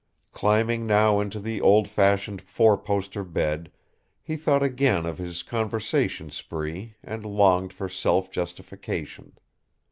Climbing 0.31 0.87
now 0.87 1.19
into 1.19 1.39
the 1.39 1.61
old 1.61 1.87
fashioned 1.87 2.41
four 2.41 2.75
poster 2.75 3.23
bed, 3.23 3.71
he 4.23 4.35
thought 4.35 4.63
again 4.63 5.05
of 5.05 5.19
his 5.19 5.43
conversation 5.43 6.31
spree 6.31 6.95
and 7.03 7.23
longed 7.23 7.71
for 7.71 7.87
self 7.87 8.31
justification. 8.31 9.37